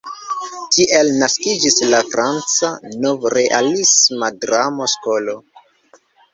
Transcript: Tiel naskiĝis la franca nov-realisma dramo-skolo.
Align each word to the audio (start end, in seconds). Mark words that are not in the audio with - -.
Tiel 0.75 1.11
naskiĝis 1.23 1.77
la 1.91 1.99
franca 2.15 2.71
nov-realisma 3.05 4.33
dramo-skolo. 4.47 5.41